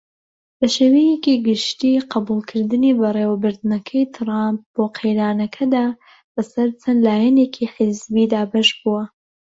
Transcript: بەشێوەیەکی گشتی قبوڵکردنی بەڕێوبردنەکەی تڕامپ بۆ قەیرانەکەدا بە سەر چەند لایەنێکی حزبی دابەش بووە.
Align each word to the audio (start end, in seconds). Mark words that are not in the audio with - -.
بەشێوەیەکی 0.59 1.35
گشتی 1.47 1.93
قبوڵکردنی 2.11 2.97
بەڕێوبردنەکەی 2.99 4.09
تڕامپ 4.15 4.59
بۆ 4.73 4.83
قەیرانەکەدا 4.97 5.85
بە 6.33 6.41
سەر 6.51 6.69
چەند 6.81 6.99
لایەنێکی 7.05 7.65
حزبی 7.75 8.29
دابەش 8.33 8.69
بووە. 8.81 9.03